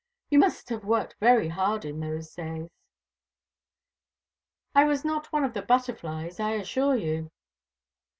[0.31, 2.71] You must have worked very hard in those days."
[4.73, 7.29] "I was not one of the butterflies, I assure you."